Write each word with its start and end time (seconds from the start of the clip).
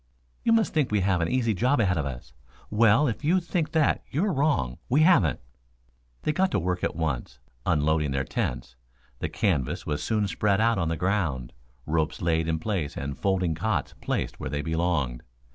"You 0.43 0.51
must 0.51 0.73
think 0.73 0.91
we 0.91 1.01
have 1.01 1.21
an 1.21 1.27
easy 1.27 1.53
job 1.53 1.79
ahead 1.79 1.95
of 1.99 2.07
us. 2.07 2.33
Well, 2.71 3.07
if 3.07 3.23
you 3.23 3.39
think 3.39 3.71
that 3.73 4.03
you're 4.09 4.33
wrong; 4.33 4.79
we 4.89 5.01
haven't." 5.01 5.39
They 6.23 6.31
got 6.33 6.49
to 6.53 6.59
work 6.59 6.83
at 6.83 6.95
once, 6.95 7.37
unloading 7.67 8.09
their 8.09 8.23
tents. 8.23 8.75
The 9.19 9.29
canvas 9.29 9.85
was 9.85 10.01
soon 10.01 10.27
spread 10.27 10.59
out 10.59 10.79
on 10.79 10.87
the 10.89 10.97
ground, 10.97 11.53
ropes 11.85 12.19
laid 12.19 12.47
in 12.47 12.57
place 12.57 12.97
and 12.97 13.15
folding 13.15 13.53
cots 13.53 13.93
placed 14.01 14.39
where 14.39 14.49
they 14.49 14.63
belonged. 14.63 15.21